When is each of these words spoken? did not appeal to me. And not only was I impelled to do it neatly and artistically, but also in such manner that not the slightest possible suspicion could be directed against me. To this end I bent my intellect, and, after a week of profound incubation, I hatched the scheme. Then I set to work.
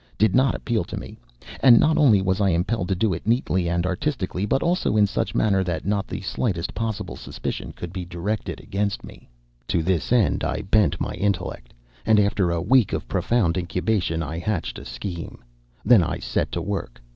did 0.17 0.33
not 0.33 0.55
appeal 0.55 0.83
to 0.83 0.97
me. 0.97 1.19
And 1.59 1.79
not 1.79 1.95
only 1.95 2.23
was 2.23 2.41
I 2.41 2.49
impelled 2.49 2.87
to 2.89 2.95
do 2.95 3.13
it 3.13 3.27
neatly 3.27 3.69
and 3.69 3.85
artistically, 3.85 4.47
but 4.47 4.63
also 4.63 4.97
in 4.97 5.05
such 5.05 5.35
manner 5.35 5.63
that 5.63 5.85
not 5.85 6.07
the 6.07 6.21
slightest 6.21 6.73
possible 6.73 7.15
suspicion 7.15 7.71
could 7.71 7.93
be 7.93 8.03
directed 8.03 8.59
against 8.59 9.03
me. 9.03 9.29
To 9.67 9.83
this 9.83 10.11
end 10.11 10.43
I 10.43 10.61
bent 10.63 10.99
my 10.99 11.13
intellect, 11.13 11.71
and, 12.03 12.19
after 12.19 12.49
a 12.49 12.63
week 12.63 12.93
of 12.93 13.07
profound 13.07 13.59
incubation, 13.59 14.23
I 14.23 14.39
hatched 14.39 14.77
the 14.77 14.85
scheme. 14.85 15.43
Then 15.85 16.01
I 16.01 16.17
set 16.17 16.51
to 16.53 16.63
work. 16.63 16.99